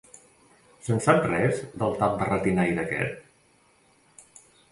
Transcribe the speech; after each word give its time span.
Se'n 0.87 1.01
sap 1.07 1.19
res, 1.33 1.59
del 1.83 1.93
tap 2.01 2.17
barretinaire 2.23 2.83
aquest? 2.87 4.39